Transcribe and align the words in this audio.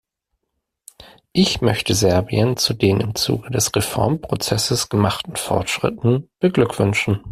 Ich 1.31 1.61
möchte 1.61 1.93
Serbien 1.93 2.57
zu 2.57 2.73
den 2.73 3.01
im 3.01 3.13
Zuge 3.13 3.51
des 3.51 3.75
Reformprozesses 3.75 4.89
gemachten 4.89 5.35
Fortschritten 5.35 6.27
beglückwünschen. 6.39 7.19